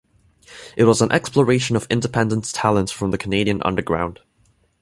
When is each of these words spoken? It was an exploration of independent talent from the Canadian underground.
It 0.75 0.85
was 0.85 1.03
an 1.03 1.11
exploration 1.11 1.75
of 1.75 1.85
independent 1.91 2.45
talent 2.53 2.89
from 2.89 3.11
the 3.11 3.19
Canadian 3.19 3.61
underground. 3.61 4.21